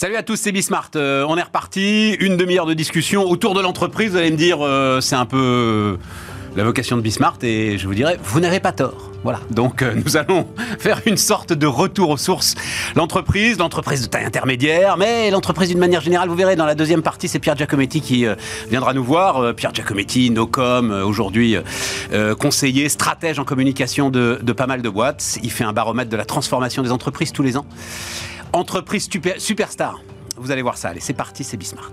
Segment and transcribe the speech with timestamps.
[0.00, 0.92] Salut à tous, c'est Bismart.
[0.94, 4.12] Euh, on est reparti, une demi-heure de discussion autour de l'entreprise.
[4.12, 5.96] Vous allez me dire, euh, c'est un peu euh,
[6.56, 9.10] la vocation de Bismart et je vous dirais, vous n'avez pas tort.
[9.22, 10.46] Voilà, donc euh, nous allons
[10.78, 12.54] faire une sorte de retour aux sources.
[12.94, 17.02] L'entreprise, l'entreprise de taille intermédiaire, mais l'entreprise d'une manière générale, vous verrez dans la deuxième
[17.02, 18.34] partie, c'est Pierre Giacometti qui euh,
[18.70, 19.38] viendra nous voir.
[19.38, 21.56] Euh, Pierre Giacometti, Nocom, aujourd'hui
[22.38, 25.38] conseiller, stratège en communication de, de pas mal de boîtes.
[25.42, 27.66] Il fait un baromètre de la transformation des entreprises tous les ans.
[28.52, 30.00] Entreprise super, superstar.
[30.36, 30.88] Vous allez voir ça.
[30.88, 31.92] Allez, c'est parti, c'est Bismart.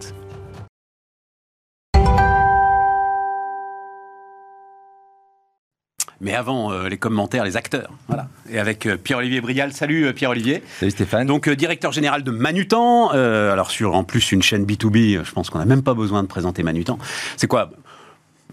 [6.22, 7.92] Mais avant euh, les commentaires, les acteurs.
[8.08, 8.30] Voilà.
[8.50, 9.74] Et avec euh, Pierre-Olivier Brial.
[9.74, 10.64] Salut euh, Pierre-Olivier.
[10.80, 11.28] Salut Stéphane.
[11.28, 13.10] Donc directeur général de Manutan.
[13.10, 16.28] Alors sur en plus une chaîne B2B, je pense qu'on n'a même pas besoin de
[16.28, 16.98] présenter Manutan.
[17.36, 17.70] C'est quoi?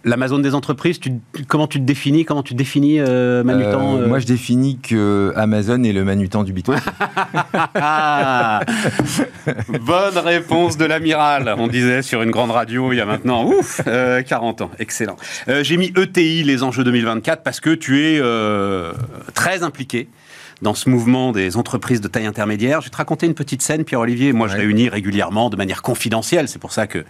[0.04, 1.12] L'Amazon des entreprises, tu,
[1.46, 5.32] comment tu te définis Comment tu définis euh, Manutan Euh, euh Moi, je définis que
[5.36, 6.80] Amazon est le manutan du Bitcoin.
[9.80, 11.54] Bonne réponse de l'amiral.
[11.56, 14.70] On disait sur une grande radio il y a maintenant ouf, euh, 40 ans.
[14.78, 15.16] Excellent.
[15.48, 18.92] Euh, J'ai mis ETI, les enjeux 2024, parce que tu es euh,
[19.34, 20.08] très impliqué
[20.62, 22.80] dans ce mouvement des entreprises de taille intermédiaire.
[22.80, 24.32] Je vais te raconter une petite scène, Pierre-Olivier.
[24.32, 24.60] Moi, je Ouais.
[24.60, 26.48] réunis régulièrement de manière confidentielle.
[26.48, 27.04] C'est pour ça que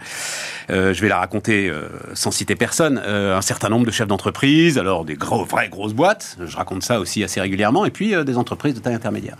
[0.71, 3.01] euh, je vais la raconter euh, sans citer personne.
[3.05, 6.37] Euh, un certain nombre de chefs d'entreprise, alors des gros, vraies grosses boîtes.
[6.43, 7.85] Je raconte ça aussi assez régulièrement.
[7.85, 9.37] Et puis des entreprises de taille intermédiaire.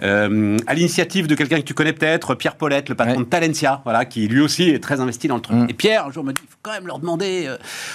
[0.00, 3.24] À l'initiative de quelqu'un que tu connais peut-être, Pierre Paulette, le patron Ouais.
[3.24, 5.56] de Talentia, voilà, qui lui aussi est très investi dans le truc.
[5.56, 5.66] Mm.
[5.68, 7.48] Et Pierre, un jour, me dit, il faut quand même leur demander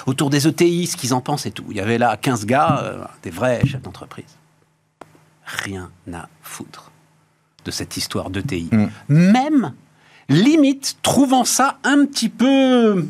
[0.06, 1.66] autour des ETI ce qu'ils en pensent et tout.
[1.70, 4.39] Il y avait là 15 gars, des vrais chefs d'entreprise.
[5.64, 6.92] Rien à foutre
[7.66, 8.70] de cette histoire d'ETI.
[8.72, 8.88] Mm.
[9.10, 9.74] Même,
[10.30, 13.06] limite, trouvant ça un petit peu...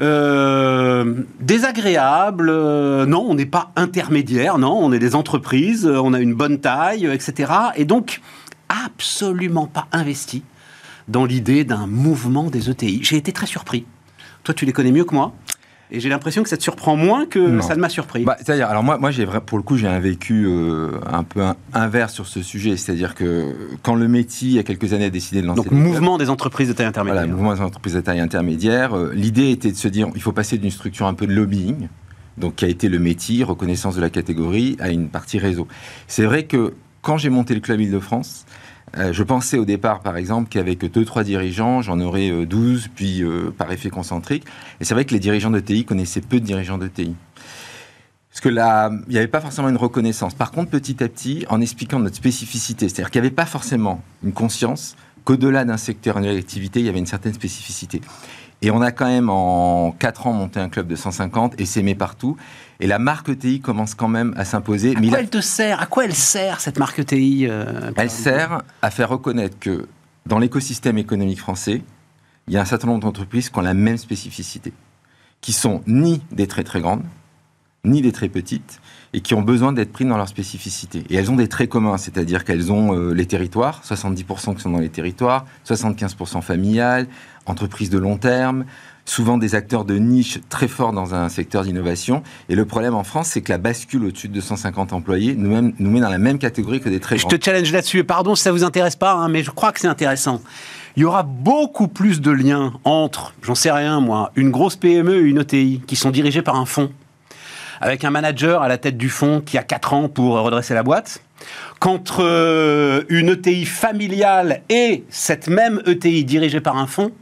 [0.00, 6.12] euh, désagréable, euh, non, on n'est pas intermédiaire, non, on est des entreprises, euh, on
[6.12, 7.52] a une bonne taille, etc.
[7.76, 8.20] Et donc,
[8.68, 10.42] absolument pas investi
[11.08, 13.00] dans l'idée d'un mouvement des ETI.
[13.02, 13.86] J'ai été très surpris.
[14.42, 15.32] Toi, tu les connais mieux que moi,
[15.90, 17.62] et j'ai l'impression que ça te surprend moins que Non.
[17.62, 18.24] ça ne m'a surpris.
[18.24, 21.42] Bah, c'est-à-dire, alors moi, moi j'ai pour le coup, j'ai un vécu euh, un peu
[21.72, 22.76] inverse sur ce sujet.
[22.76, 25.64] C'est-à-dire que quand le métier, il y a quelques années, a décidé de lancer donc,
[25.64, 27.22] des clubs, mouvement des entreprises de taille intermédiaire.
[27.22, 28.96] Voilà, mouvement des entreprises à taille intermédiaire.
[28.96, 31.88] euh, L'idée était de se dire, il faut passer d'une structure un peu de lobbying,
[32.38, 35.68] donc qui a été le métier, reconnaissance de la catégorie, à une partie réseau.
[36.08, 38.44] C'est vrai que quand j'ai monté le club Île-de-France,
[38.98, 42.88] euh, je pensais au départ, par exemple, qu'avec deux, trois dirigeants, j'en aurais euh, 12,
[42.94, 44.44] puis euh, par effet concentrique.
[44.80, 47.14] Et c'est vrai que les dirigeants de TI connaissaient peu de dirigeants de TI.
[48.30, 50.34] Parce que là, il n'y avait pas forcément une reconnaissance.
[50.34, 54.02] Par contre, petit à petit, en expliquant notre spécificité, c'est-à-dire qu'il n'y avait pas forcément
[54.22, 58.00] une conscience qu'au-delà d'un secteur, d'une activité, il y avait une certaine spécificité.
[58.62, 61.94] Et on a quand même en 4 ans monté un club de 150 et s'aimé
[61.94, 62.36] partout.
[62.80, 64.96] Et la marque ETI commence quand même à s'imposer.
[64.96, 65.80] À Mais quoi elle te sert?
[65.80, 69.86] À quoi elle sert, cette marque ETI euh, elle sert à faire reconnaître que
[70.26, 71.82] dans l'écosystème économique français,
[72.48, 74.72] il y a un certain nombre d'entreprises qui ont la même spécificité,
[75.40, 77.04] qui sont ni des très très grandes,
[77.84, 78.80] ni des très petites,
[79.16, 81.02] et qui ont besoin d'être prises dans leur spécificité.
[81.10, 84.70] Et elles ont des traits communs, c'est-à-dire qu'elles ont euh, les territoires, 70% qui sont
[84.70, 87.08] dans les territoires, 75% familiales,
[87.46, 88.66] entreprises de long terme,
[89.06, 92.22] souvent des acteurs de niche très forts dans un secteur d'innovation.
[92.50, 95.72] Et le problème en France, c'est que la bascule au-dessus de 250 employés nous, même-
[95.78, 97.30] nous met dans la même catégorie que des très Je grands.
[97.38, 97.98] te challenge là-dessus.
[98.00, 100.42] Et Pardon si ça vous intéresse pas, hein, mais je crois que c'est intéressant.
[100.96, 105.16] Il y aura beaucoup plus de liens entre, j'en sais rien moi, une grosse PME
[105.16, 106.90] et une ETI qui sont dirigées par un fonds,
[107.80, 110.82] avec un manager à la tête du fonds qui a 4 ans pour redresser la
[110.82, 111.20] boîte,
[111.80, 117.12] qu'entre euh, une ETI familiale et cette même ETI dirigée par un fonds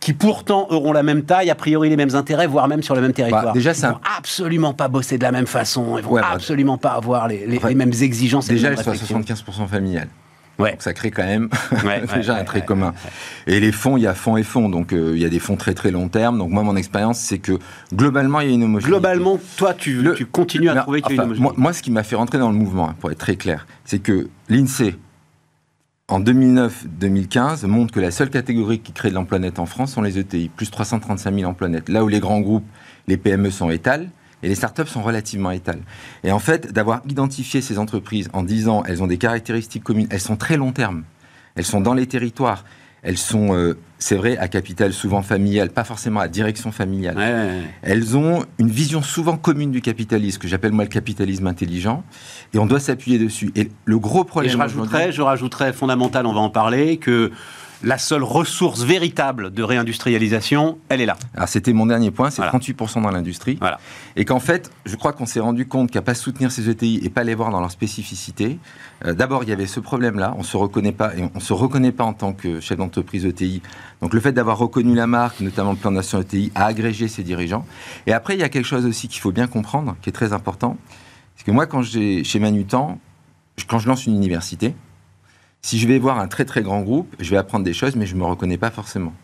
[0.00, 3.00] qui pourtant auront la même taille, a priori les mêmes intérêts, voire même sur le
[3.00, 3.44] même territoire.
[3.46, 6.10] Bah, déjà, ils c'est un- vont absolument pas bosser de la même façon, ils vont
[6.12, 8.46] Ouais, bah, absolument pas avoir les, les- mêmes exigences.
[8.46, 9.18] Déjà, elles sont à réflexions.
[9.20, 10.08] 75% familiales.
[10.58, 10.70] Ouais.
[10.72, 11.48] Donc ça crée quand même
[11.84, 12.94] Ouais, déjà ouais, un trait ouais, commun.
[13.46, 14.68] Et les fonds, il y a fonds et fonds.
[14.68, 16.38] Donc euh, il y a des fonds très très long terme.
[16.38, 17.58] Donc moi, mon expérience, c'est que
[17.92, 18.90] globalement, il y a une homogénéité.
[18.90, 21.42] Globalement, toi, tu, Le- tu continues à Non, trouver qu'il y a une homogénéité.
[21.42, 23.66] moi, moi, ce qui m'a fait rentrer dans le mouvement, hein, pour être très clair,
[23.84, 24.94] c'est que l'INSEE,
[26.08, 30.02] en 2009-2015, montre que la seule catégorie qui crée de l'emploi net en France sont
[30.02, 31.88] les ETI, plus 335 000 emplois nets.
[31.88, 32.66] Là où les grands groupes,
[33.08, 34.08] les PME sont étales,
[34.44, 35.80] et les startups sont relativement étales.
[36.22, 40.20] Et en fait, d'avoir identifié ces entreprises en disant elles ont des caractéristiques communes, elles
[40.20, 41.04] sont très long terme,
[41.56, 42.64] elles sont dans les territoires,
[43.02, 47.16] elles sont, euh, c'est vrai, à capital souvent familial, pas forcément à direction familiale.
[47.16, 47.62] Ouais, ouais, ouais.
[47.82, 52.04] Elles ont une vision souvent commune du capitalisme, que j'appelle moi le capitalisme intelligent,
[52.52, 53.50] et on doit s'appuyer dessus.
[53.56, 57.30] Et le gros Et problème je rajouterais, je rajouterais fondamental, on va en parler, que
[57.82, 61.16] la seule ressource véritable de réindustrialisation, elle est là.
[61.34, 63.56] Alors c'était mon dernier point, c'est 38% dans l'industrie.
[63.60, 63.78] Voilà.
[64.16, 67.10] Et qu'en fait, je crois qu'on s'est rendu compte qu'à pas soutenir ces ETI et
[67.10, 68.58] pas les voir dans leur spécificité,
[69.04, 71.92] euh, d'abord il y avait ce problème-là, on se reconnaît pas et on se reconnaît
[71.92, 73.62] pas en tant que chef d'entreprise ETI.
[74.00, 77.22] Donc le fait d'avoir reconnu la marque, notamment le plan d'action ETI, a agrégé ses
[77.22, 77.66] dirigeants.
[78.06, 80.32] Et après il y a quelque chose aussi qu'il faut bien comprendre, qui est très
[80.32, 80.76] important,
[81.36, 82.98] c'est que moi quand j'ai chez Manutan,
[83.68, 84.74] quand je lance une université,
[85.64, 88.04] si je vais voir un très très grand groupe, je vais apprendre des choses, mais
[88.04, 89.14] je ne me reconnais pas forcément.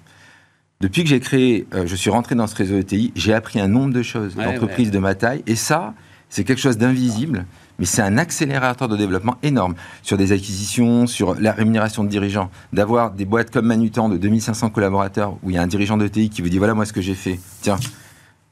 [0.81, 3.69] Depuis que j'ai créé, euh, je suis rentré dans ce réseau ETI, j'ai appris un
[3.69, 5.93] nombre de choses d'entreprises de ma taille, et ça,
[6.31, 7.45] c'est quelque chose d'invisible,
[7.79, 12.51] mais c'est un accélérateur de développement énorme sur des acquisitions, sur la rémunération de dirigeants.
[12.73, 16.31] D'avoir des boîtes comme Manutan de 2500 collaborateurs, où il y a un dirigeant d'ETI
[16.31, 17.77] qui vous dit voilà moi ce que j'ai fait, tiens,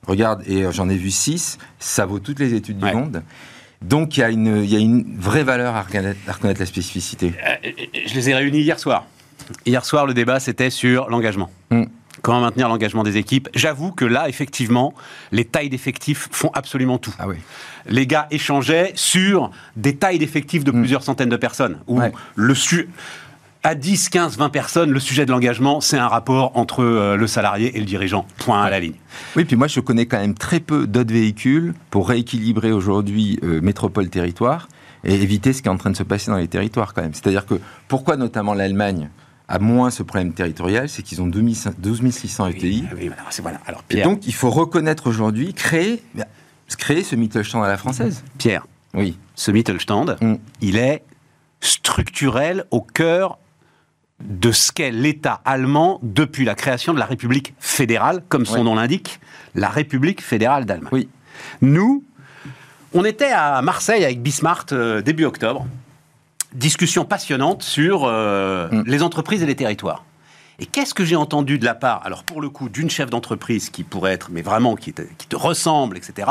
[0.07, 3.23] regarde, et euh, j'en ai vu 6, ça vaut toutes les études du monde.
[3.83, 6.61] Donc il y, a une, il y a une vraie valeur à reconnaître, à reconnaître
[6.61, 7.33] la spécificité.
[7.47, 7.71] Euh,
[8.07, 9.07] je les ai réunis hier soir.
[9.65, 11.51] Hier soir, le débat, c'était sur l'engagement.
[11.71, 11.85] Hmm.
[12.21, 14.93] Comment maintenir l'engagement des équipes J'avoue que là, effectivement,
[15.31, 17.15] les tailles d'effectifs font absolument tout.
[17.19, 17.37] Ah oui.
[17.87, 20.81] Les gars échangeaient sur des tailles d'effectifs de hmm.
[20.81, 21.79] plusieurs centaines de personnes.
[21.87, 22.01] Où
[22.35, 22.89] le su
[23.63, 27.27] à 10, 15, 20 personnes, le sujet de l'engagement, c'est un rapport entre euh, le
[27.27, 28.27] salarié et le dirigeant.
[28.39, 28.95] Point à la ligne.
[29.37, 33.61] Oui, puis moi, je connais quand même très peu d'autres véhicules pour rééquilibrer aujourd'hui euh,
[33.61, 34.69] métropole-territoire
[35.05, 37.15] et éviter ce qui est en train de se passer dans les territoires quand même.
[37.15, 39.11] C'est-à-dire que pourquoi notamment l'Allemagne
[39.49, 42.85] a moins ce problème territorial, c'est qu'ils ont 12 600 ETI.
[42.95, 43.11] Oui,
[43.41, 43.61] voilà.
[43.67, 46.27] Alors, et donc, il faut reconnaître aujourd'hui, créer, bah,
[46.77, 48.23] créer ce Mittelstand à la française.
[48.37, 49.17] Pierre, oui.
[49.35, 50.35] ce Mittelstand, mm.
[50.61, 51.03] il est
[51.61, 53.39] structurel au cœur
[54.21, 58.75] de ce qu'est l'État allemand depuis la création de la République fédérale, comme son nom
[58.75, 59.21] l'indique,
[59.55, 60.91] la République fédérale d'Allemagne.
[60.93, 61.09] Oui.
[61.61, 62.05] Nous,
[62.95, 65.67] on était à Marseille avec Bismarck euh, début octobre,
[66.53, 68.85] discussion passionnante sur euh, mm.
[68.87, 70.05] les entreprises et les territoires.
[70.59, 73.71] Et qu'est-ce que j'ai entendu de la part, alors pour le coup, d'une chef d'entreprise
[73.71, 76.27] qui pourrait être, mais vraiment qui te ressemble, etc.,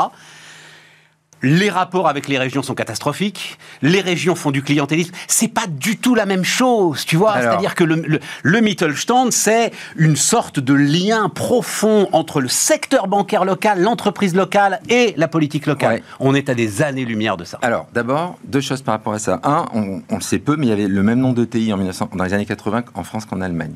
[1.42, 5.96] les rapports avec les régions sont catastrophiques, les régions font du clientélisme, c'est pas du
[5.96, 7.40] tout la même chose, tu vois.
[7.40, 13.44] C'est-à-dire que le, le, Mittelstand, c'est une sorte de lien profond entre le secteur bancaire
[13.44, 16.02] local, l'entreprise locale et la politique locale.
[16.20, 17.58] On est à des années-lumière de ça.
[17.62, 19.40] Alors, d'abord, deux choses par rapport à ça.
[19.44, 21.76] Un, on, le sait peu, mais il y avait le même nombre de TI en
[21.76, 23.74] 1900, dans les années 80 en France qu'en Allemagne.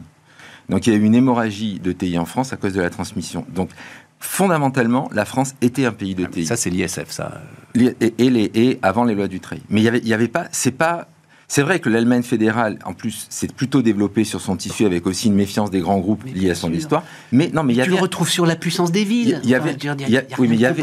[0.69, 2.91] Donc il y a eu une hémorragie de TI en France à cause de la
[2.91, 3.44] transmission.
[3.49, 3.70] Donc
[4.22, 6.46] fondamentalement, la France était un pays de TI.
[6.46, 7.42] Ça, c'est l'ISF, ça.
[7.74, 9.60] Et, les, et avant les lois du trade.
[9.69, 11.08] Mais il y avait, y avait pas, c'est pas,
[11.48, 15.28] c'est vrai que l'Allemagne fédérale, en plus, s'est plutôt développée sur son tissu avec aussi
[15.28, 17.02] une méfiance des grands groupes liés à son histoire.
[17.32, 17.90] Mais non, mais il y avait.
[17.90, 19.40] Tu le retrouves sur la puissance des villes.
[19.42, 19.76] Il y avait,
[20.38, 20.82] oui, mais il y avait,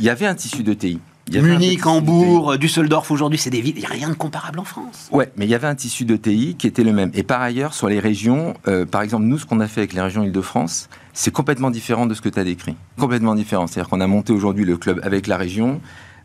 [0.00, 1.00] il y avait un tissu de TI.
[1.28, 3.74] Munich, Hambourg, Düsseldorf aujourd'hui, c'est des villes.
[3.76, 5.08] Il n'y a rien de comparable en France.
[5.12, 7.10] Ouais, mais il y avait un tissu de TI qui était le même.
[7.14, 9.92] Et par ailleurs, sur les régions, euh, par exemple, nous, ce qu'on a fait avec
[9.92, 12.74] les régions Île-de-France, c'est complètement différent de ce que tu as décrit.
[12.98, 13.66] Complètement différent.
[13.66, 15.80] C'est-à-dire qu'on a monté aujourd'hui le club avec la région.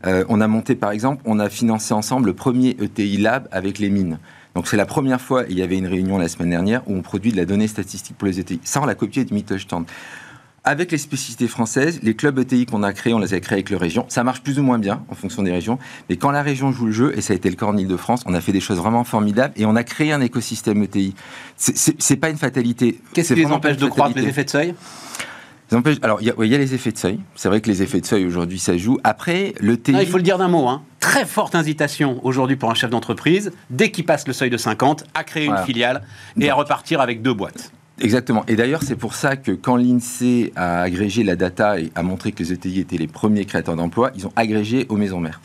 [0.06, 3.78] Euh, on a monté, par exemple, on a financé ensemble le premier ETI Lab avec
[3.78, 4.18] les mines.
[4.54, 7.02] Donc c'est la première fois, il y avait une réunion la semaine dernière, où on
[7.02, 8.58] produit de la donnée statistique pour les ETI.
[8.64, 9.84] Ça, on l'a copié du Mittelstand
[10.66, 13.70] avec les spécificités françaises, les clubs ETI qu'on a créés, on les a créés avec
[13.70, 14.04] les régions.
[14.08, 15.78] Ça marche plus ou moins bien en fonction des régions.
[16.10, 18.24] Mais quand la région joue le jeu, et ça a été le cas en Ile-de-France,
[18.26, 21.14] on a fait des choses vraiment formidables et on a créé un écosystème ETI.
[21.56, 23.00] C'est pas une fatalité.
[23.14, 24.74] Qu'est-ce qui les empêche de croître les effets de seuil?
[26.02, 27.20] Alors, il y, a les effets de seuil.
[27.34, 28.98] C'est vrai que les effets de seuil aujourd'hui, ça joue.
[29.02, 29.92] Après, le TI.
[30.00, 30.68] il faut le dire d'un mot.
[30.68, 30.82] Hein.
[31.00, 35.04] Très forte incitation aujourd'hui pour un chef d'entreprise, dès qu'il passe le seuil de 50,
[35.14, 36.02] à créer une filiale
[36.40, 37.72] et à repartir avec deux boîtes.
[38.00, 38.44] Exactement.
[38.46, 42.32] Et d'ailleurs, c'est pour ça que quand l'INSEE a agrégé la data et a montré
[42.32, 45.40] que les ETI étaient les premiers créateurs d'emplois, ils ont agrégé aux maisons mères.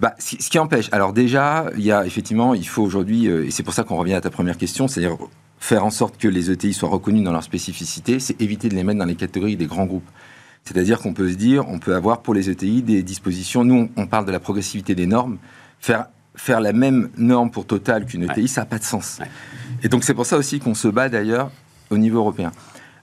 [0.00, 0.88] Bah, ce qui empêche.
[0.92, 3.96] Alors déjà, il y a effectivement, il faut aujourd'hui, euh, et c'est pour ça qu'on
[3.96, 5.16] revient à ta première question, c'est-à-dire
[5.58, 8.84] faire en sorte que les ETI soient reconnus dans leur spécificité, c'est éviter de les
[8.84, 10.08] mettre dans les catégories des grands groupes.
[10.64, 13.64] C'est-à-dire qu'on peut se dire, on peut avoir pour les ETI des dispositions.
[13.64, 15.38] Nous, on parle de la progressivité des normes.
[15.80, 19.20] Faire faire la même norme pour Total qu'une ETI, ça n'a pas de sens.
[19.82, 21.50] Et donc c'est pour ça aussi qu'on se bat d'ailleurs
[21.90, 22.52] au niveau européen.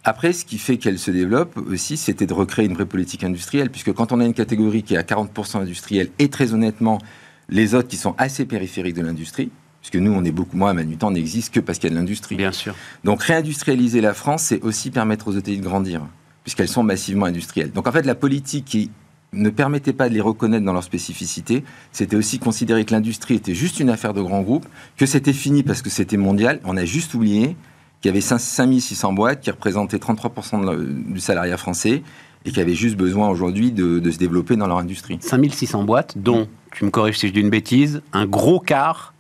[0.06, 3.70] Après, ce qui fait qu'elle se développe aussi, c'était de recréer une vraie politique industrielle,
[3.70, 7.00] puisque quand on a une catégorie qui est à 40% industrielle, et très honnêtement,
[7.48, 9.50] les autres qui sont assez périphériques de l'industrie,
[9.80, 12.00] puisque nous, on est beaucoup moins à Manutan, n'existe que parce qu'il y a de
[12.00, 12.36] l'industrie.
[12.36, 12.76] Bien sûr.
[13.06, 16.02] Donc réindustrialiser la France, c'est aussi permettre aux ETI de grandir,
[16.44, 17.72] puisqu'elles sont massivement industrielles.
[17.72, 18.92] Donc en fait, la politique qui
[19.32, 23.56] ne permettait pas de les reconnaître dans leur spécificité, c'était aussi considérer que l'industrie était
[23.56, 26.60] juste une affaire de grands groupes, que c'était fini parce que c'était mondial.
[26.66, 27.56] On a juste oublié
[28.04, 32.04] qui avait 5600 boîtes, qui représentaient 33% du salariat français
[32.44, 35.18] et qui avaient juste besoin aujourd'hui de, se développer dans leur industrie.
[35.22, 39.14] 5600 boîtes, dont, tu me corriges si je dis une bêtise, un gros quart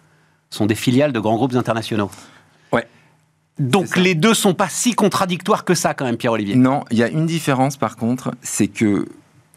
[0.49, 2.11] sont des filiales de grands groupes internationaux.
[2.73, 2.85] Ouais.
[3.57, 6.55] Donc les deux sont pas si contradictoires que ça quand même, Pierre-Olivier.
[6.55, 9.07] Non, il y a une différence par contre, c'est que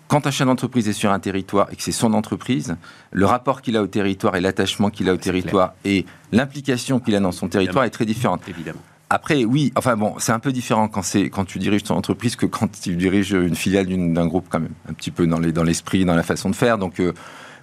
[0.07, 2.77] quand un chef d'entreprise est sur un territoire et que c'est son entreprise,
[3.11, 7.17] le rapport qu'il a au territoire et l'attachement qu'il a au territoire et l'implication qu'il
[7.17, 8.43] a dans son territoire est très différente.
[8.49, 8.83] Évidemment.
[9.09, 11.03] Après, oui, enfin bon, c'est un peu différent quand,
[11.47, 14.95] tu diriges ton entreprise que quand tu diriges une filiale d'un groupe quand même, un
[14.95, 16.77] petit peu dans l'esprit, dans la façon de faire.
[16.77, 17.13] Donc, euh,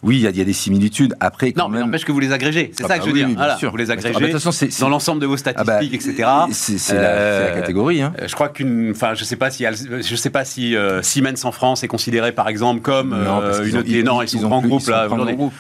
[0.04, 1.16] oui, il y, a des similitudes.
[1.22, 2.72] Après, quand non, mais n'empêche que vous les agrégez.
[2.76, 3.28] C'est ah ça que bah je veux dire.
[3.30, 3.72] bien sûr.
[3.72, 6.30] Vous les agrégez ah bah, façon, dans l'ensemble de vos statistiques, ah bah, etc.
[6.52, 8.02] C'est la, euh, catégorie.
[8.02, 8.14] Hein.
[8.26, 11.54] Je crois qu'une, enfin, je sais pas si, je sais pas si euh, Siemens en
[11.54, 15.08] France est considéré par exemple comme euh, une ils, non, ils, sont grand groupe là.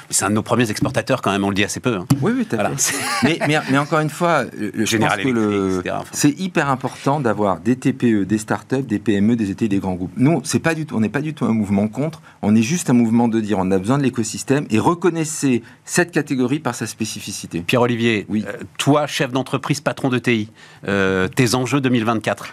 [0.10, 1.46] C'est un de nos premiers exportateurs quand même.
[1.46, 1.96] On le dit assez peu.
[1.96, 2.06] Hein.
[2.22, 2.72] Oui, oui, voilà.
[3.24, 5.82] mais, mais, mais, encore une fois, je pense que
[6.12, 10.12] c'est hyper important d'avoir des TPE, des startups, des PME, des ETI, des grands groupes.
[10.18, 12.22] Nous, c'est pas du tout, on n'est pas du tout un mouvement contre.
[12.42, 14.33] On est juste un mouvement de dire on a besoin de l'écosystème
[14.70, 17.60] et reconnaître connaissez cette catégorie par sa spécificité.
[17.60, 18.46] Pierre-Olivier, oui.
[18.48, 20.50] Euh, toi, chef d'entreprise, patron de TI,
[20.88, 22.48] euh, tes enjeux 2024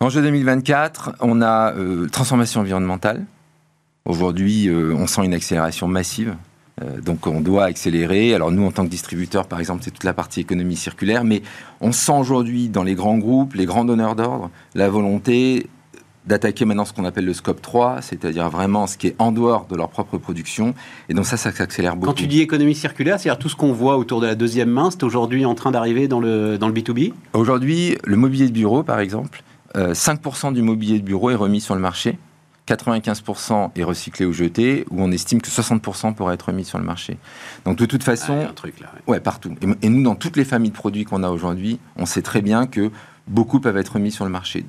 [0.00, 3.24] Enjeux 2024, on a euh, transformation environnementale.
[4.04, 6.34] Aujourd'hui, on sent une accélération massive.
[7.04, 8.34] donc on doit accélérer.
[8.34, 11.42] Alors nous, en tant que distributeur, par exemple, c'est toute la partie économie circulaire, mais
[11.80, 15.68] on sent aujourd'hui dans les grands groupes, les grands donneurs d'ordre, la volonté
[16.28, 19.66] d'attaquer maintenant ce qu'on appelle le scope 3, c'est-à-dire vraiment ce qui est en dehors
[19.66, 20.74] de leur propre production.
[21.08, 22.06] Et donc ça, ça s'accélère beaucoup.
[22.06, 24.90] Quand tu dis économie circulaire, c'est-à-dire tout ce qu'on voit autour de la deuxième main,
[24.90, 28.82] c'est aujourd'hui en train d'arriver dans le, dans le B2B Aujourd'hui, le mobilier de bureau,
[28.82, 29.42] par exemple,
[29.74, 32.18] 5% euh, du mobilier de bureau est remis sur le marché.
[32.68, 36.84] 95% est recyclé ou jeté, où on estime que 60% pourrait être remis sur le
[36.84, 37.16] marché.
[37.64, 39.20] Donc de toute façon, ah, un truc là, ouais.
[39.20, 39.54] partout.
[39.80, 42.66] et, nous, dans toutes les familles de produits qu'on a aujourd'hui, on sait très bien
[42.66, 42.90] que
[43.26, 44.66] beaucoup peuvent être remis sur le marché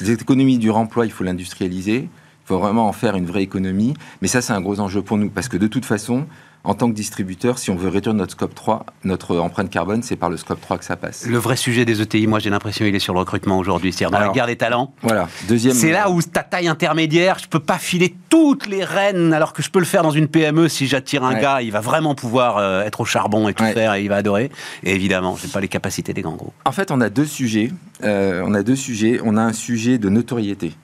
[0.00, 2.08] l'économie du remploi, il faut l'industrialiser.
[2.08, 3.94] Il faut vraiment en faire une vraie économie.
[4.22, 5.28] Mais ça, c'est un gros enjeu pour nous.
[5.28, 6.26] Parce que de toute façon,
[6.64, 10.16] en tant que distributeur, si on veut réduire notre scope 3, notre empreinte carbone, c'est
[10.16, 11.26] par le scope 3 que ça passe.
[11.26, 14.18] Le vrai sujet des ETI, moi j'ai l'impression il est sur le recrutement aujourd'hui, c'est-à-dire
[14.18, 14.92] dans la guerre des talents.
[15.02, 15.28] Voilà.
[15.48, 15.74] Deuxième.
[15.74, 19.62] C'est là où ta taille intermédiaire, je peux pas filer toutes les rênes alors que
[19.62, 22.58] je peux le faire dans une PME si j'attire un gars, il va vraiment pouvoir
[22.58, 24.50] euh, être au charbon et tout faire et il va adorer.
[24.82, 26.54] Et évidemment, j'ai pas les capacités des grands groupes.
[26.64, 27.70] En fait, on a deux sujets.
[28.04, 29.20] Euh, on a deux sujets.
[29.24, 30.74] On a un sujet de notoriété.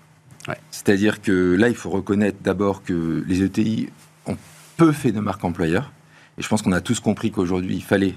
[0.70, 3.88] C'est-à-dire que là, il faut reconnaître d'abord que les ETI
[4.26, 4.36] ont
[4.76, 5.90] peu fait de marque employeur.
[6.36, 8.14] Et je pense qu'on a tous compris qu'aujourd'hui, il fallait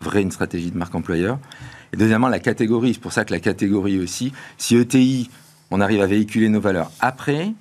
[0.00, 1.38] vrai une stratégie de marque employeur.
[1.92, 2.94] Et deuxièmement, la catégorie.
[2.94, 5.30] C'est pour ça que la catégorie aussi, si ETI,
[5.70, 6.90] on arrive à véhiculer nos valeurs.
[7.00, 7.52] Après,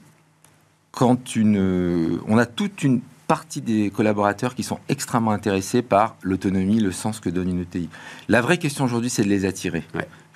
[0.91, 6.79] quand une, on a toute une partie des collaborateurs qui sont extrêmement intéressés par l'autonomie,
[6.79, 7.87] le sens que donne une ETI.
[8.27, 9.83] La vraie question aujourd'hui, c'est de les attirer.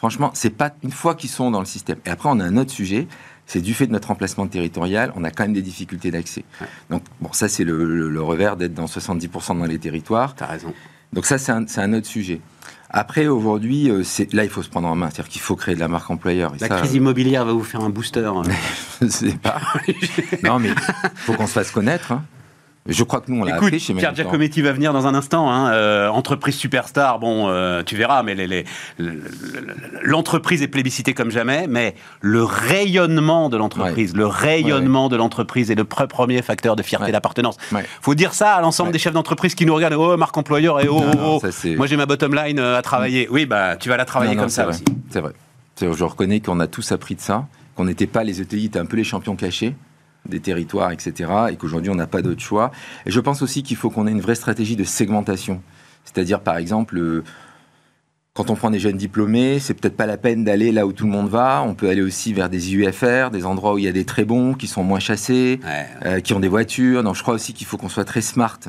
[0.03, 1.97] Franchement, c'est pas une fois qu'ils sont dans le système.
[2.05, 3.07] Et après, on a un autre sujet,
[3.45, 6.43] c'est du fait de notre emplacement territorial, on a quand même des difficultés d'accès.
[6.89, 10.35] Donc, bon, ça, c'est le, revers d'être dans 70% dans les territoires.
[10.35, 10.73] T'as raison.
[11.13, 12.41] Donc, ça, c'est un, autre sujet.
[12.89, 15.09] Après, aujourd'hui, euh, là, il faut se prendre en main.
[15.09, 16.51] C'est-à-dire qu'il faut créer de la marque employeur.
[16.59, 18.25] la crise immobilière va vous faire un booster.
[18.25, 18.41] Hein.
[18.99, 19.61] Je ne sais pas.
[20.43, 22.11] non, mais il faut qu'on se fasse connaître.
[22.11, 22.25] Hein.
[22.85, 25.49] Je crois que nous, on l'a appris chez Pierre Giacometti va venir dans un instant.
[25.49, 28.35] Hein, euh, entreprise superstar, bon, euh, tu verras, mais
[30.01, 35.75] l'entreprise est plébiscitée comme jamais, mais le rayonnement de l'entreprise, le rayonnement de l'entreprise est
[35.75, 37.57] le premier facteur de fierté d'appartenance.
[37.71, 39.93] Il faut dire ça à l'ensemble des chefs d'entreprise qui nous regardent.
[39.93, 41.47] Oh, marque employeur, et oh, oh, oh.
[41.77, 43.27] moi j'ai ma bottom line euh, à travailler.
[43.31, 44.83] Oui, bah, tu vas la travailler comme ça aussi.
[45.09, 45.31] C'est vrai.
[45.79, 48.85] Je reconnais qu'on a tous appris de ça, qu'on n'était pas les ETI, étaient un
[48.85, 49.73] peu les champions cachés
[50.27, 51.31] des territoires, etc.
[51.51, 52.71] Et qu'aujourd'hui, on n'a pas d'autre choix.
[53.05, 55.61] Et je pense aussi qu'il faut qu'on ait une vraie stratégie de segmentation.
[56.05, 57.23] C'est-à-dire, par exemple, euh,
[58.33, 61.05] quand on prend des jeunes diplômés, c'est peut-être pas la peine d'aller là où tout
[61.05, 61.63] le monde va.
[61.65, 64.25] On peut aller aussi vers des UFR, des endroits où il y a des très
[64.25, 65.59] bons, qui sont moins chassés,
[66.05, 67.03] euh, qui ont des voitures.
[67.03, 68.59] Donc, je crois aussi qu'il faut qu'on soit très smart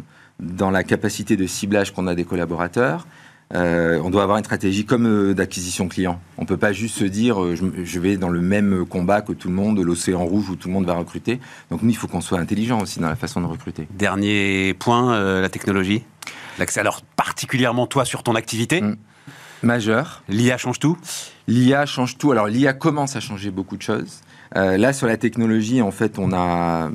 [0.40, 3.06] dans la capacité de ciblage qu'on a des collaborateurs.
[3.52, 6.20] Euh, on doit avoir une stratégie comme euh, d'acquisition client.
[6.38, 9.32] On ne peut pas juste se dire euh, je, vais dans le même combat que
[9.32, 11.40] tout le monde, l'océan rouge où tout le monde va recruter.
[11.70, 13.86] Donc nous, il faut qu'on soit intelligent aussi dans la façon de recruter.
[13.90, 16.02] Dernier point, la technologie.
[16.58, 18.96] L'accès, alors particulièrement toi sur ton activité mm.
[19.62, 20.22] Majeur.
[20.28, 20.96] L'IA change tout
[21.46, 22.32] L'IA change tout.
[22.32, 24.20] Alors l'IA commence à changer beaucoup de choses.
[24.54, 26.90] là, sur la technologie, en fait, on a...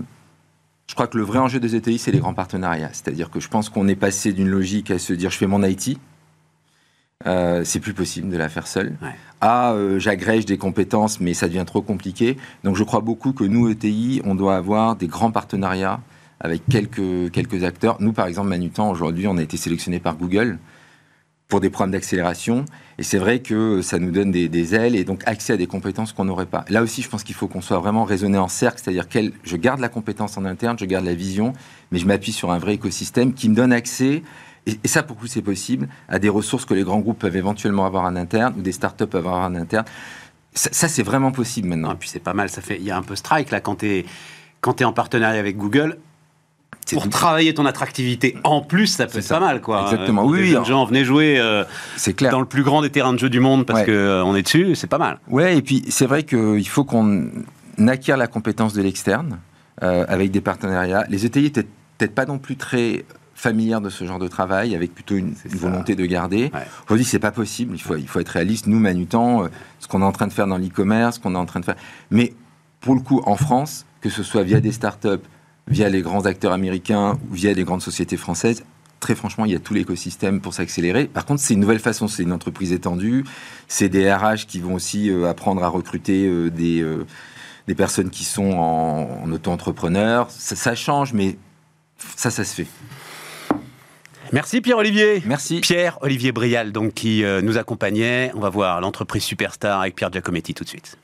[0.88, 2.90] Je crois que le vrai enjeu des ETI, c'est les grands partenariats.
[2.92, 5.64] C'est-à-dire que je pense qu'on est passé d'une logique à se dire je fais mon
[5.64, 6.00] IT,
[7.28, 8.96] euh, c'est plus possible de la faire seule.
[9.42, 12.38] Ah, euh, j'agrège des compétences, mais ça devient trop compliqué.
[12.64, 16.00] Donc je crois beaucoup que nous, ETI, on doit avoir des grands partenariats
[16.40, 17.98] avec quelques, quelques acteurs.
[18.00, 20.60] Nous, par exemple, Manutan, aujourd'hui, on a été sélectionné par Google
[21.50, 22.64] pour des programmes d'accélération.
[23.00, 26.14] Et c'est vrai que ça nous donne des, ailes et donc accès à des compétences
[26.14, 26.64] qu'on n'aurait pas.
[26.70, 29.58] Là aussi, je pense qu'il faut qu'on soit vraiment raisonné en cercle, c'est-à-dire que je
[29.58, 31.52] garde la compétence en interne, je garde la vision,
[31.92, 34.22] mais je m'appuie sur un vrai écosystème qui me donne accès
[34.84, 37.86] et, ça, pour vous, c'est possible, à des ressources que les grands groupes peuvent éventuellement
[37.86, 39.86] avoir en interne ou des startups peuvent avoir en interne.
[40.54, 41.94] Ça, c'est vraiment possible maintenant.
[41.94, 42.78] Et puis c'est pas mal, ça fait.
[42.78, 44.06] Il y a un peu strike là quand tu es,
[44.62, 45.98] quand es en partenariat avec Google
[46.92, 49.84] pour travailler ton attractivité en plus, ça peut être pas mal, quoi.
[49.84, 50.26] Exactement.
[50.26, 50.56] oui, oui.
[50.58, 51.64] Les gens venaient jouer euh,
[52.18, 52.32] clair.
[52.32, 54.42] dans le plus grand des terrains de jeu du monde parce qu'on euh, on est
[54.42, 55.20] dessus, c'est pas mal.
[55.28, 57.30] Ouais, et puis c'est vrai qu'il faut qu'on
[57.88, 59.40] acquiert la compétence de l'externe
[59.84, 61.06] euh, avec des partenariats.
[61.10, 63.06] Les ETI étaient peut-être pas non plus très
[63.40, 66.52] familières de ce genre de travail, avec plutôt une, volonté de garder.
[66.54, 66.66] Ouais.
[66.86, 67.74] Aujourd'hui, c'est pas possible.
[67.76, 68.68] Il faut, il faut être réaliste.
[68.68, 69.48] Nous, Manutan,
[69.80, 71.66] ce qu'on est en train de faire dans l'e-commerce, ce qu'on est en train de
[71.66, 71.78] faire.
[72.12, 72.34] Mais
[72.82, 75.24] pour le coup, en France, que ce soit via des startups,
[75.68, 78.64] via les grands acteurs américains ou via les grandes sociétés françaises,
[79.00, 81.06] très franchement, il y a tout l'écosystème pour s'accélérer.
[81.06, 83.24] Par contre, c'est une nouvelle façon, c'est une entreprise étendue,
[83.68, 87.06] c'est des RH qui vont aussi euh, apprendre à recruter euh, des, euh,
[87.68, 90.30] des personnes qui sont en, auto-entrepreneurs.
[90.32, 91.38] Ça, ça, change, mais
[92.16, 92.68] ça, ça se fait.
[94.32, 95.24] Merci Pierre-Olivier.
[95.26, 95.62] Merci.
[95.62, 98.32] Pierre-Olivier Brial, donc, qui nous accompagnait.
[98.36, 100.98] On va voir l'entreprise Superstar avec Pierre Giacometti tout de suite.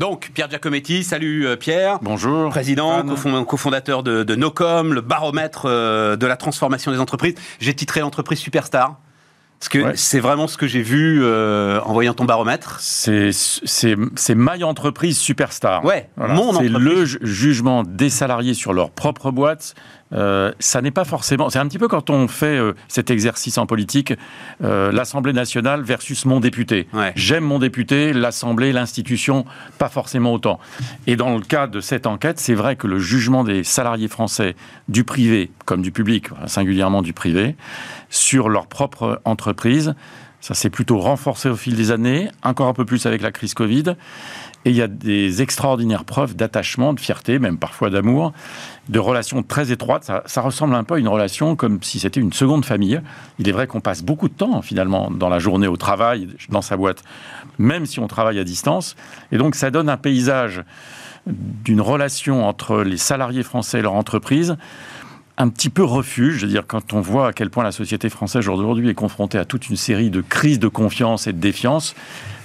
[0.00, 1.98] Donc, Pierre Giacometti, salut euh, Pierre.
[2.00, 2.48] Bonjour.
[2.48, 3.04] Président,
[3.44, 7.34] cofondateur de, de, Nocom, le baromètre euh, de la transformation des entreprises.
[7.58, 8.98] J'ai titré l'entreprise Superstar.
[9.60, 12.78] Parce que c'est vraiment ce que j'ai vu euh, en voyant ton baromètre.
[12.80, 13.30] C'est
[14.34, 15.84] My Entreprise Superstar.
[15.84, 19.74] Ouais, mon C'est le jugement des salariés sur leur propre boîte,
[20.12, 21.50] euh, ça n'est pas forcément.
[21.50, 24.12] C'est un petit peu quand on fait euh, cet exercice en politique,
[24.62, 26.88] euh, l'Assemblée nationale versus mon député.
[27.14, 29.44] J'aime mon député, l'Assemblée, l'institution,
[29.78, 30.58] pas forcément autant.
[31.06, 34.56] Et dans le cas de cette enquête, c'est vrai que le jugement des salariés français
[34.88, 37.56] du privé comme du public, singulièrement du privé,
[38.08, 39.94] sur leur propre entreprise,
[40.40, 43.54] ça s'est plutôt renforcé au fil des années, encore un peu plus avec la crise
[43.54, 43.94] Covid.
[44.64, 48.32] Et il y a des extraordinaires preuves d'attachement, de fierté, même parfois d'amour,
[48.90, 50.10] de relations très étroites.
[50.26, 53.00] Ça, ressemble un peu à une relation comme si c'était une seconde famille.
[53.38, 56.60] Il est vrai qu'on passe beaucoup de temps, finalement, dans la journée au travail, dans
[56.60, 57.02] sa boîte,
[57.58, 58.96] même si on travaille à distance.
[59.32, 60.62] Et donc, ça donne un paysage
[61.26, 64.56] d'une relation entre les salariés français et leur entreprise
[65.38, 66.38] un petit peu refuge.
[66.38, 69.38] Je veux dire, quand on voit à quel point la société française aujourd'hui est confrontée
[69.38, 71.94] à toute une série de crises de confiance et de défiance,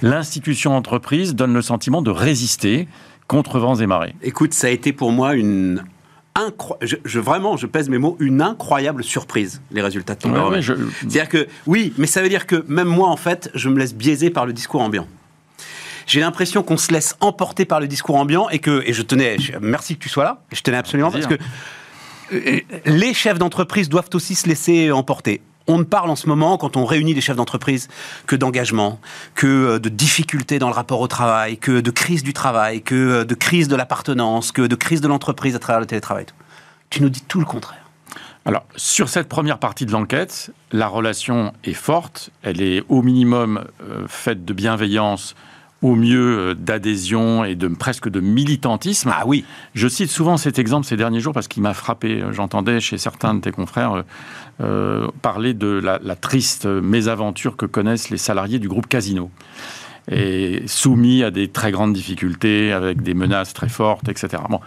[0.02, 2.88] l'institution entreprise donne le sentiment de résister
[3.28, 4.14] contre vents et marées.
[4.22, 5.82] Écoute, ça a été pour moi une
[6.82, 11.46] je, vraiment, je pèse mes mots, une incroyable surprise, les résultats de ton C'est-à-dire que,
[11.66, 14.46] oui, mais ça veut dire que même moi, en fait, je me laisse biaiser par
[14.46, 15.06] le discours ambiant.
[16.06, 19.36] J'ai l'impression qu'on se laisse emporter par le discours ambiant et que, et je tenais,
[19.60, 21.36] merci que tu sois là, je tenais absolument, parce que
[22.30, 25.40] les chefs d'entreprise doivent aussi se laisser emporter.
[25.68, 27.88] On ne parle en ce moment, quand on réunit des chefs d'entreprise,
[28.26, 29.00] que d'engagement,
[29.34, 32.94] que euh, de difficultés dans le rapport au travail, que de crise du travail, que
[32.94, 36.26] euh, de crise de l'appartenance, que de crise de l'entreprise à travers le télétravail.
[36.90, 37.80] Tu nous dis tout le contraire.
[38.44, 43.64] Alors, sur cette première partie de l'enquête, la relation est forte, elle est au minimum
[44.06, 45.34] faite de bienveillance,
[45.82, 49.12] au mieux euh, d'adhésion et de presque de militantisme.
[49.14, 49.44] Ah oui.
[49.74, 52.24] Je cite souvent cet exemple ces derniers jours parce qu'il m'a frappé.
[52.32, 54.02] J'entendais chez certains de tes confrères euh,
[54.62, 59.30] euh, parler de la, triste mésaventure que connaissent les salariés du groupe Casino.
[60.10, 64.42] Et soumis à des très grandes difficultés, avec des menaces très fortes, etc.
[64.48, 64.60] Bon.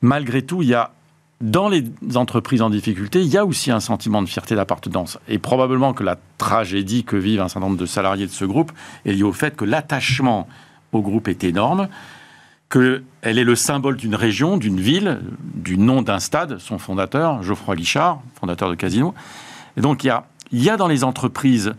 [0.00, 0.92] Malgré tout, il y a
[1.40, 5.18] dans les entreprises en difficulté, il y a aussi un sentiment de fierté d'appartenance.
[5.28, 8.72] Et probablement que la tragédie que vivent un certain nombre de salariés de ce groupe
[9.04, 10.48] est liée au fait que l'attachement
[10.92, 11.88] au groupe est énorme,
[12.70, 15.20] qu'elle est le symbole d'une région, d'une ville,
[15.54, 19.14] du nom d'un stade, son fondateur, Geoffroy Guichard, fondateur de Casino.
[19.76, 21.74] Et donc il y a, il y a dans les entreprises,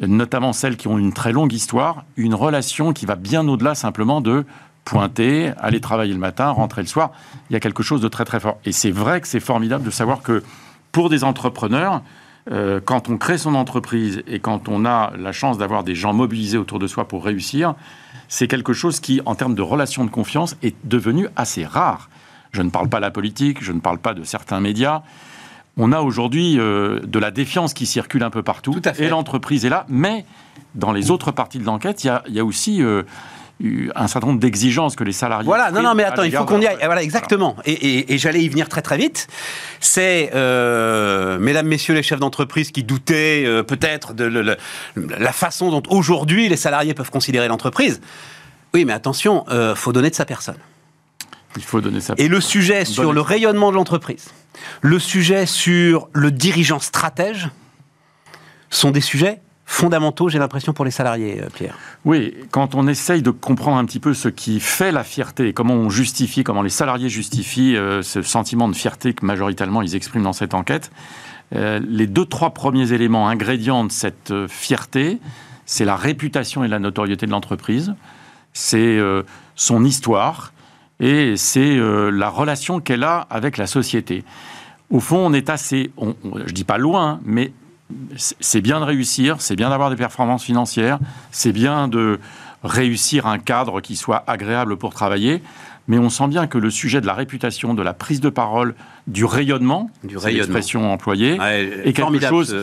[0.00, 4.20] notamment celles qui ont une très longue histoire, une relation qui va bien au-delà simplement
[4.20, 4.44] de
[4.84, 7.12] pointer, aller travailler le matin, rentrer le soir.
[7.50, 8.58] Il y a quelque chose de très très fort.
[8.64, 10.42] Et c'est vrai que c'est formidable de savoir que
[10.90, 12.02] pour des entrepreneurs,
[12.50, 16.12] euh, quand on crée son entreprise et quand on a la chance d'avoir des gens
[16.12, 17.74] mobilisés autour de soi pour réussir,
[18.28, 22.08] c'est quelque chose qui, en termes de relations de confiance, est devenu assez rare.
[22.50, 25.02] Je ne parle pas de la politique, je ne parle pas de certains médias.
[25.76, 29.04] On a aujourd'hui euh, de la défiance qui circule un peu partout, Tout à fait.
[29.04, 30.26] et l'entreprise est là, mais
[30.74, 33.04] dans les autres parties de l'enquête, il y, a, aussi euh,
[33.94, 35.46] un certain nombre d'exigences que les salariés.
[35.46, 36.78] Voilà, non, non, mais attends, il faut qu'on y aille.
[36.84, 37.56] Voilà, exactement.
[37.64, 39.28] Et, j'allais y venir très très vite.
[39.80, 44.56] C'est, euh, mesdames, messieurs les chefs d'entreprise qui doutaient euh, peut-être de
[44.96, 48.00] la façon dont aujourd'hui les salariés peuvent considérer l'entreprise.
[48.74, 50.56] Oui, mais attention, euh, faut donner de sa personne.
[51.56, 52.14] Il faut donner ça.
[52.16, 54.30] Et le sujet sur le rayonnement de l'entreprise,
[54.80, 57.50] le sujet sur le dirigeant stratège,
[58.70, 59.40] sont des sujets
[59.72, 61.76] fondamentaux, j'ai l'impression, pour les salariés, euh, Pierre.
[62.04, 65.72] Oui, quand on essaye de comprendre un petit peu ce qui fait la fierté, comment
[65.74, 70.24] on justifie, comment les salariés justifient euh, ce sentiment de fierté que majoritairement ils expriment
[70.24, 70.90] dans cette enquête,
[71.54, 75.18] euh, les deux, trois premiers éléments, ingrédients de cette fierté,
[75.64, 77.94] c'est la réputation et la notoriété de l'entreprise,
[78.52, 78.98] c'est
[79.54, 80.52] son histoire
[81.00, 84.24] et c'est la relation qu'elle a avec la société.
[84.90, 86.14] Au fond, on est assez, on,
[86.46, 87.52] je dis pas loin, mais
[88.16, 90.98] c'est bien de réussir, c'est bien d'avoir des performances financières,
[91.30, 92.20] c'est bien de
[92.62, 95.42] réussir un cadre qui soit agréable pour travailler,
[95.88, 98.74] mais on sent bien que le sujet de la réputation, de la prise de parole,
[99.06, 101.38] du rayonnement, du l'expression employée,
[101.84, 102.56] est quelque chose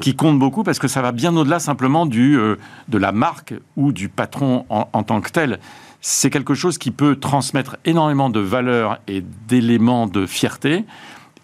[0.00, 2.56] qui, compte beaucoup parce que ça va bien au-delà simplement du, euh,
[2.88, 5.60] de la marque ou du patron en, en tant que tel.
[6.00, 10.84] C'est quelque chose qui peut transmettre énormément de valeurs et d'éléments de fierté.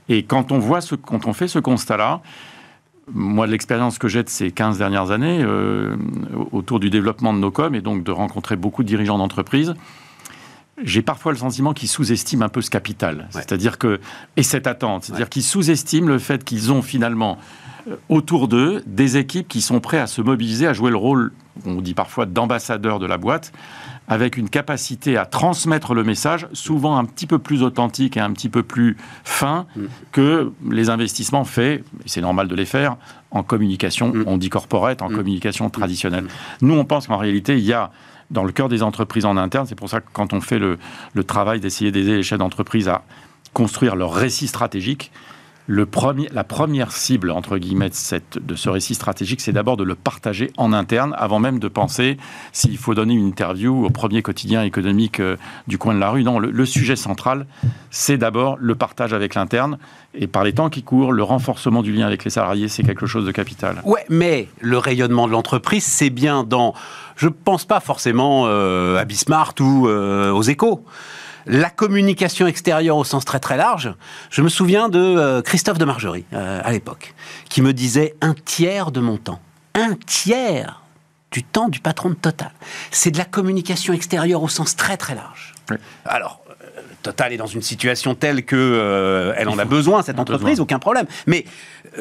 [0.08, 2.20] Et quand on voit ce, quand on fait ce constat-là,
[3.12, 5.96] moi, l'expérience que j'ai de ces 15 dernières années euh,
[6.52, 9.74] autour du développement de nos coms et donc de rencontrer beaucoup de dirigeants d'entreprise,
[10.82, 13.28] j'ai parfois le sentiment qu'ils sous-estiment un peu ce capital.
[13.30, 14.00] C'est-à-dire que,
[14.36, 17.38] et cette attente, c'est-à-dire qu'ils sous-estiment le fait qu'ils ont finalement
[17.88, 21.32] euh, autour d'eux des équipes qui sont prêtes à se mobiliser, à jouer le rôle,
[21.66, 23.52] on dit parfois, d'ambassadeur de la boîte,
[24.08, 28.32] avec une capacité à transmettre le message, souvent un petit peu plus authentique et un
[28.32, 29.82] petit peu plus fin mm.
[30.12, 32.96] que les investissements faits, c'est normal de les faire,
[33.30, 34.24] en communication, mm.
[34.26, 35.16] on dit corporate, en mm.
[35.16, 36.26] communication traditionnelle.
[36.60, 37.90] Nous, on pense qu'en réalité, il y a
[38.30, 40.78] dans le cœur des entreprises en interne, c'est pour ça que quand on fait le,
[41.12, 43.02] le travail d'essayer d'aider les chefs d'entreprise à
[43.52, 45.12] construire leur récit stratégique,
[45.66, 49.94] le premier, la première cible, entre guillemets, de, ce récit stratégique, c'est d'abord de le
[49.94, 52.18] partager en interne, avant même de penser
[52.52, 56.22] s'il faut donner une interview au premier quotidien économique euh, du coin de la rue.
[56.22, 57.46] Non, le, sujet central,
[57.90, 59.78] c'est d'abord le partage avec l'interne.
[60.14, 63.06] Et par les temps qui courent, le renforcement du lien avec les salariés, c'est quelque
[63.06, 63.80] chose de capital.
[63.84, 66.74] Ouais, mais le rayonnement de l'entreprise, c'est bien dans...
[67.16, 70.84] Je ne pense pas forcément euh, à Bismarck ou euh, aux échos
[71.46, 73.94] la communication extérieure au sens très très large,
[74.30, 77.14] je me souviens de euh, Christophe de Margerie euh, à l'époque,
[77.48, 79.40] qui me disait un tiers de mon temps.
[79.74, 80.82] Un tiers
[81.30, 82.52] du temps du patron de Total.
[82.90, 85.52] C'est de la communication extérieure au sens très très large.
[86.04, 86.44] Alors,
[87.04, 90.78] Total est dans une situation telle que euh, elle en a besoin cette entreprise, aucun
[90.78, 91.06] problème.
[91.26, 91.50] Mais euh,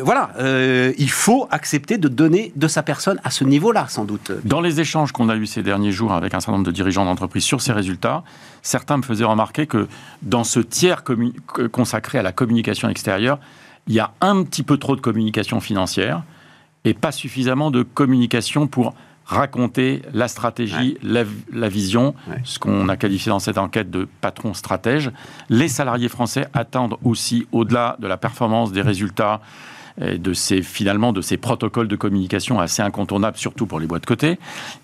[0.01, 4.32] voilà, euh, il faut accepter de donner de sa personne à ce niveau-là, sans doute.
[4.43, 7.06] Dans les échanges qu'on a eus ces derniers jours avec un certain nombre de dirigeants
[7.06, 8.23] d'entreprise sur ces résultats,
[8.62, 9.88] certains me faisaient remarquer que
[10.21, 11.03] dans ce tiers
[11.71, 13.39] consacré à la communication extérieure,
[13.88, 16.23] il y a un petit peu trop de communication financière
[16.86, 18.93] et pas suffisamment de communication pour
[19.25, 21.23] raconter la stratégie, la,
[21.69, 25.12] vision, ce qu'on a qualifié dans cette enquête de patron stratège.
[25.49, 29.39] Les salariés français attendent aussi, au-delà de la performance, des résultats,
[29.99, 34.08] de ces, finalement de ces protocoles de communication assez incontournables, surtout pour les boîtes de
[34.08, 34.39] côté,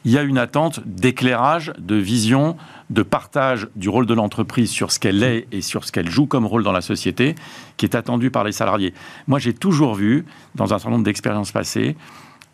[0.05, 2.57] il y a une attente d'éclairage, de vision,
[2.89, 6.25] de partage du rôle de l'entreprise sur ce qu'elle est et sur ce qu'elle joue
[6.25, 7.35] comme rôle dans la société,
[7.77, 8.93] qui est attendu par les salariés.
[9.27, 11.95] Moi, j'ai toujours vu, dans un certain nombre d'expériences passées,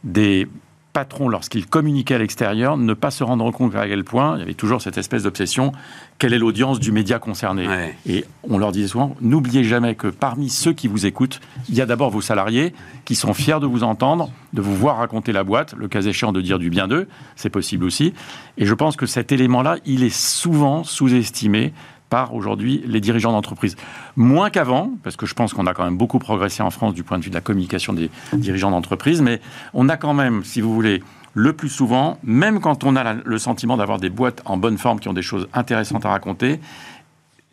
[0.04, 0.48] des
[0.96, 4.44] patrons, lorsqu'ils communiquaient à l'extérieur, ne pas se rendre compte à quel point il y
[4.44, 5.74] avait toujours cette espèce d'obsession
[6.20, 7.68] quelle est l'audience du média concerné
[8.06, 11.82] Et on leur disait souvent n'oubliez jamais que parmi ceux qui vous écoutent, il y
[11.82, 15.44] a d'abord vos salariés qui sont fiers de vous entendre, de vous voir raconter la
[15.44, 18.14] boîte, le cas échéant de dire du bien d'eux, c'est possible aussi.
[18.58, 21.74] Et je pense que cet élément-là, il est souvent sous-estimé
[22.10, 23.76] par aujourd'hui les dirigeants d'entreprise.
[24.16, 27.04] Moins qu'avant, parce que je pense qu'on a quand même beaucoup progressé en France du
[27.04, 29.42] point de vue de la communication des dirigeants d'entreprise, mais
[29.74, 33.38] on a quand même, si vous voulez, le plus souvent, même quand on a le
[33.38, 36.62] sentiment d'avoir des boîtes en bonne forme qui ont des choses intéressantes à raconter,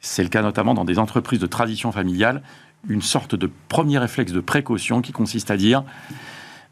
[0.01, 2.43] c'est le cas notamment dans des entreprises de tradition familiale,
[2.89, 5.85] une sorte de premier réflexe de précaution qui consiste à dire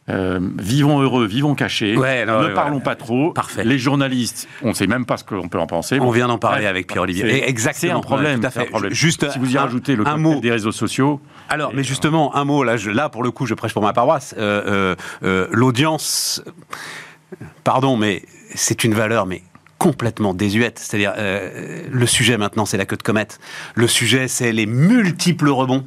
[0.09, 3.33] euh, vivons heureux, vivons cachés, ne parlons pas trop.
[3.33, 3.65] Parfait.
[3.65, 5.99] Les journalistes, on ne sait même pas ce qu'on peut en penser.
[6.01, 7.49] On vient d'en parler avec Pierre-Olivier.
[7.49, 7.93] Exactement.
[7.93, 8.41] C'est un problème.
[8.45, 8.93] un problème.
[8.93, 11.21] Juste si vous y rajoutez le mot des réseaux sociaux.
[11.49, 14.35] Alors, mais justement, un mot, là, là, pour le coup, je prêche pour ma paroisse.
[14.39, 16.43] Euh, euh, l'audience,
[17.65, 18.23] pardon, mais
[18.55, 19.43] c'est une valeur, mais
[19.79, 20.79] complètement désuète.
[20.79, 23.39] C'est-à-dire, le sujet maintenant, c'est la queue de comète.
[23.75, 25.85] Le sujet, c'est les multiples rebonds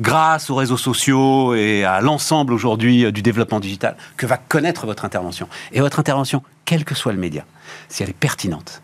[0.00, 4.86] grâce aux réseaux sociaux et à l'ensemble aujourd'hui euh, du développement digital, que va connaître
[4.86, 5.48] votre intervention.
[5.72, 7.44] Et votre intervention, quel que soit le média,
[7.88, 8.82] si elle est pertinente,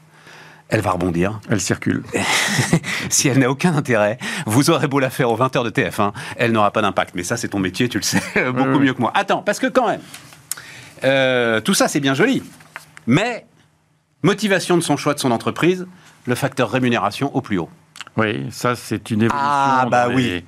[0.69, 1.41] elle va rebondir.
[1.49, 2.03] Elle circule.
[3.09, 6.53] si elle n'a aucun intérêt, vous aurez beau la faire aux 20h de TF1, elle
[6.53, 7.15] n'aura pas d'impact.
[7.15, 8.21] Mais ça, c'est ton métier, tu le sais
[8.53, 9.13] beaucoup mieux que moi.
[9.15, 10.03] Attends, parce que quand même,
[11.05, 12.43] euh, tout ça, c'est bien joli.
[13.07, 13.47] Mais,
[14.23, 15.87] motivation de son choix de son entreprise,
[16.27, 17.71] le facteur rémunération au plus haut.
[18.17, 19.49] Oui, ça c'est une évolution.
[19.49, 20.45] Ah, bah oui.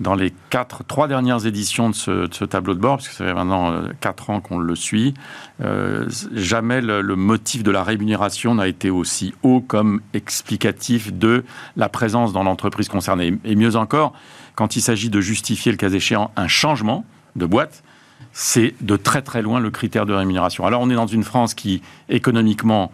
[0.00, 3.34] Dans les quatre, trois dernières éditions de ce, tableau de bord, parce que ça fait
[3.34, 5.14] maintenant euh, quatre ans qu'on le suit,
[5.60, 11.44] euh, jamais le motif de la rémunération n'a été aussi haut comme explicatif de
[11.76, 13.34] la présence dans l'entreprise concernée.
[13.44, 14.12] Et mieux encore,
[14.54, 17.04] quand il s'agit de justifier le cas échéant un changement
[17.36, 17.82] de boîte,
[18.32, 20.64] c'est de très très loin le critère de rémunération.
[20.64, 22.92] Alors on est dans une France qui économiquement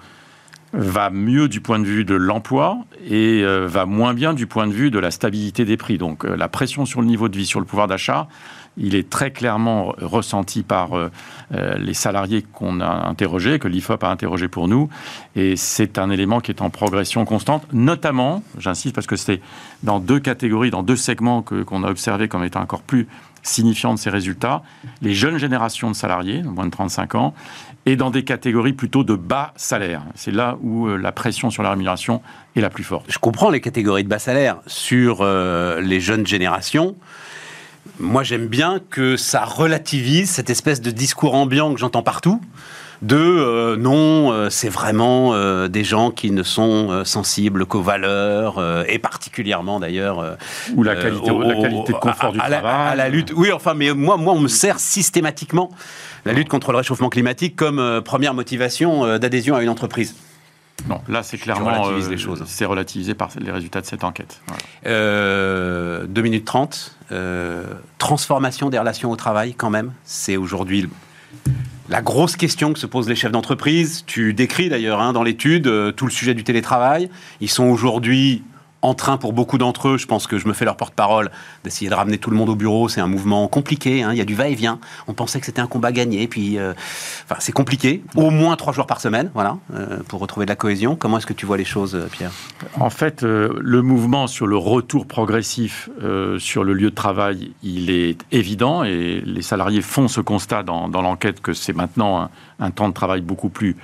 [0.75, 4.67] va mieux du point de vue de l'emploi et euh, va moins bien du point
[4.67, 5.99] de vue de la stabilité des prix.
[5.99, 8.29] Donc euh, la pression sur le niveau de vie, sur le pouvoir d'achat,
[8.77, 11.11] il est très clairement ressenti par euh,
[11.79, 14.89] les salariés qu'on a interrogés, que l'IFOP a interrogé pour nous.
[15.37, 19.41] Et c'est un élément qui est en progression constante, notamment, j'insiste parce que c'est
[19.85, 23.07] dans deux catégories, dans deux segments qu'on a observé comme étant encore plus
[23.45, 24.63] signifiants de ces résultats,
[25.03, 27.35] les jeunes générations de salariés, moins de 35 ans,
[27.87, 30.03] et dans des catégories plutôt de bas salaire.
[30.15, 32.23] C'est là où euh, la pression sur la rémunération
[32.57, 33.07] est la plus forte.
[33.09, 36.97] Je comprends les catégories de bas salaire sur euh, les jeunes générations.
[38.01, 42.41] Moi, j'aime bien que ça relativise cette espèce de discours ambiant que j'entends partout.
[43.05, 47.83] De euh, non, euh, c'est vraiment euh, des gens qui ne sont euh, sensibles qu'aux
[47.83, 50.39] valeurs, et particulièrement d'ailleurs.
[50.75, 52.93] Ou la qualité, au- la qualité de confort à- du à la- travail.
[52.93, 53.33] à la lutte.
[53.37, 55.71] Oui, enfin, mais moi, moi, on me sert systématiquement
[56.25, 60.15] la lutte contre le réchauffement climatique comme première motivation d'adhésion à une entreprise.
[60.89, 62.43] Non, là c'est clairement les choses.
[62.47, 64.41] c'est relativisé par les résultats de cette enquête.
[64.47, 64.63] Voilà.
[64.87, 66.97] Euh, 2 minutes 30.
[67.13, 67.65] euh,
[67.99, 69.93] transformation des relations au travail, quand même.
[70.05, 70.89] C'est aujourd'hui
[71.89, 74.05] la grosse question que se posent les chefs d'entreprise.
[74.07, 77.11] Tu décris d'ailleurs hein, dans l'étude euh, tout le sujet du télétravail.
[77.41, 78.43] Ils sont aujourd'hui
[78.85, 81.31] en train, pour beaucoup d'entre eux, je pense que je me fais leur porte-parole,
[81.65, 82.89] d'essayer de ramener tout le monde au bureau.
[82.89, 84.03] C'est un mouvement compliqué.
[84.03, 84.79] hein, Il y a du va-et-vient.
[85.09, 86.29] On pensait que c'était un combat gagné.
[86.29, 86.75] Puis, euh,
[87.25, 88.03] enfin, c'est compliqué.
[88.15, 90.97] Au moins trois jours par semaine, voilà, euh, pour retrouver de la cohésion.
[90.97, 92.31] Comment est-ce que tu vois les choses, euh, Pierre?
[92.79, 95.89] En fait, euh, le mouvement sur le retour progressif
[96.39, 100.89] sur le lieu de travail, il est évident et les salariés font ce constat dans,
[100.89, 103.77] dans l'enquête que c'est maintenant un, un temps de travail beaucoup plus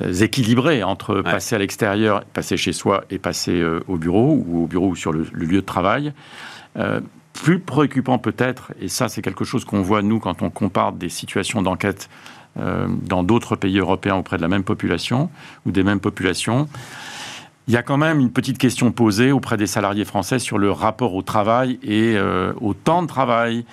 [0.00, 4.66] équilibré entre passer à l'extérieur, passer chez soi et passer euh, au bureau ou au
[4.66, 6.12] bureau ou sur le, le lieu de travail.
[6.76, 7.00] Euh,
[7.32, 11.08] plus préoccupant peut-être, et ça c'est quelque chose qu'on voit nous quand on compare des
[11.08, 12.08] situations d'enquête
[12.58, 15.30] euh, dans d'autres pays européens auprès de la même population
[15.66, 16.68] ou des mêmes populations,
[17.66, 20.70] il y a quand même une petite question posée auprès des salariés français sur le
[20.70, 23.64] rapport au travail et euh, au temps de travail,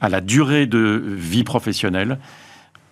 [0.00, 2.18] à la durée de vie professionnelle.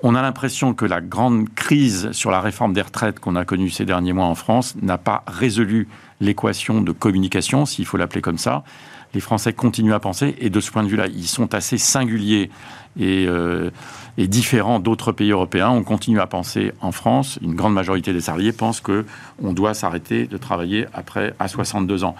[0.03, 3.69] On a l'impression que la grande crise sur la réforme des retraites qu'on a connue
[3.69, 5.89] ces derniers mois en France n'a pas résolu
[6.23, 8.65] l'équation de communication, s'il faut l'appeler comme ça.
[9.13, 12.51] Les Français continuent à penser, et de ce point de vue-là, ils sont assez singuliers
[12.99, 13.71] et, euh,
[14.17, 15.69] différents d'autres pays européens.
[15.69, 19.05] On continue à penser en France, une grande majorité des salariés pensent que
[19.43, 22.15] on doit s'arrêter de travailler après à 62 ans.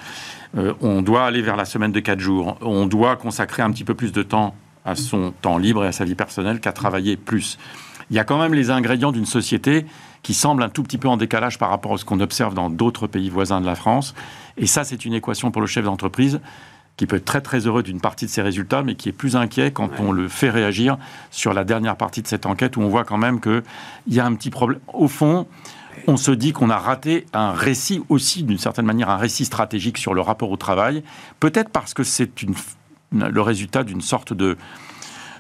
[0.59, 2.59] Euh, on doit aller vers la semaine de 4 jours.
[2.61, 5.93] On doit consacrer un petit peu plus de temps à son temps libre et à
[5.93, 7.59] sa vie personnelle qu'à travailler plus.
[8.11, 9.87] Il y a quand même les ingrédients d'une société
[10.23, 12.69] qui semble un tout petit peu en décalage par rapport à ce qu'on observe dans
[12.69, 14.15] d'autres pays voisins de la France.
[14.57, 16.41] Et ça, c'est une équation pour le chef d'entreprise
[16.97, 19.37] qui peut être très très heureux d'une partie de ses résultats, mais qui est plus
[19.37, 20.99] inquiet quand on le fait réagir
[21.31, 23.63] sur la dernière partie de cette enquête où on voit quand même qu'il
[24.09, 24.81] y a un petit problème.
[24.93, 25.47] Au fond,
[26.07, 29.99] on se dit qu'on a raté un récit aussi, d'une certaine manière, un récit stratégique
[29.99, 31.03] sur le rapport au travail,
[31.39, 32.55] peut-être parce que c'est une,
[33.13, 34.57] le résultat d'une sorte de,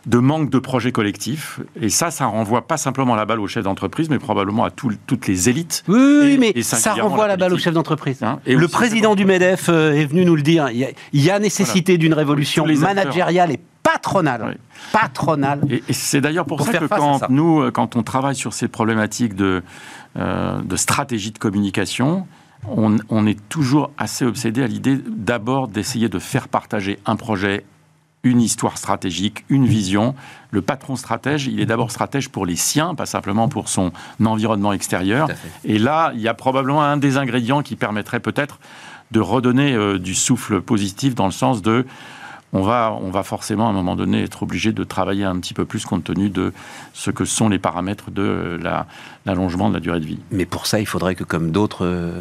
[0.07, 1.61] de manque de projet collectif.
[1.81, 4.93] Et ça, ça renvoie pas simplement la balle aux chefs d'entreprise, mais probablement à tout-
[5.07, 5.85] toutes les élites.
[5.89, 7.65] Oui, oui, Et- mais et ça renvoie la la balle au politique.
[7.65, 8.23] chef d'entreprise.
[8.23, 10.69] Hein, et le président du MEDEF euh, est venu nous le dire.
[10.71, 14.45] Il y a, il y a nécessité d'une révolution managériale et patronale.
[14.49, 14.55] Oui.
[14.93, 15.61] Patronale.
[15.71, 17.27] Et, et c'est d'ailleurs pour, Pour ça que quand ça.
[17.31, 19.63] nous, euh, quand on travaille sur ces problématiques de,
[20.19, 22.27] euh, de stratégie de communication,
[22.69, 27.65] on, on est toujours assez obsédé à l'idée d'abord d'essayer de faire partager un projet,
[28.23, 30.15] une histoire stratégique, une vision.
[30.51, 33.93] Le patron stratège, il est d'abord stratège pour les siens, pas simplement pour son
[34.23, 35.29] environnement extérieur.
[35.65, 38.59] Et là, il y a probablement un des ingrédients qui permettrait peut-être
[39.11, 41.85] de redonner euh, du souffle positif dans le sens de
[42.53, 45.55] on va, on va forcément à un moment donné être obligé de travailler un petit
[45.55, 46.53] peu plus compte tenu de
[46.93, 48.87] ce que sont les paramètres de euh, la-
[49.25, 50.19] l'allongement de la durée de vie.
[50.31, 52.21] Mais pour ça, il faudrait que, comme d'autres euh,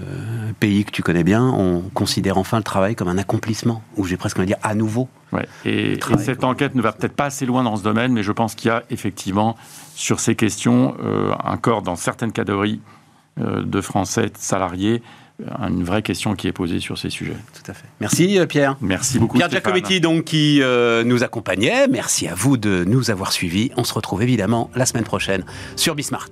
[0.59, 4.17] pays que tu connais bien, on considère enfin le travail comme un accomplissement, ou j'ai
[4.17, 5.09] presque envie de dire à nouveau.
[5.31, 5.47] Ouais.
[5.65, 8.55] Et, cette enquête ne va peut-être pas assez loin dans ce domaine, mais je pense
[8.55, 9.55] qu'il y a effectivement
[9.95, 12.81] sur ces questions euh, encore dans certaines catégories
[13.39, 15.01] euh, de Français salariés
[15.67, 17.35] une vraie question qui est posée sur ces sujets.
[17.53, 17.85] Tout à fait.
[17.99, 18.75] Merci euh, Pierre.
[18.81, 19.37] Merci beaucoup.
[19.37, 19.73] Pierre Stéphane.
[19.73, 21.87] Giacometti, donc, qui euh, nous accompagnait.
[21.87, 23.71] Merci à vous de nous avoir suivis.
[23.77, 26.29] On se retrouve évidemment la semaine prochaine sur Bismart.